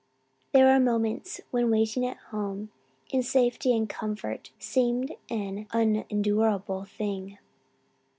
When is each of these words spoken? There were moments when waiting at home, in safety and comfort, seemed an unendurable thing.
There 0.51 0.65
were 0.65 0.79
moments 0.79 1.41
when 1.51 1.69
waiting 1.69 2.07
at 2.07 2.17
home, 2.31 2.71
in 3.11 3.21
safety 3.21 3.77
and 3.77 3.87
comfort, 3.87 4.49
seemed 4.57 5.11
an 5.29 5.67
unendurable 5.71 6.85
thing. 6.85 7.37